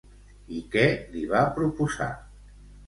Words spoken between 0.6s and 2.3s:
què li va proposar?